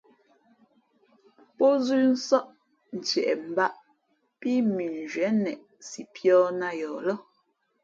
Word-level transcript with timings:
Pózʉ́ 1.57 2.01
nsάʼ 2.11 2.45
ntieʼ 2.95 3.29
mbāʼ 3.51 3.75
pí 4.39 4.51
mʉnzhwíé 4.73 5.29
neʼ 5.43 5.59
si 5.87 6.01
pīᾱ 6.13 6.37
nā 6.59 6.67
yαα 6.79 6.97
lά. 7.07 7.13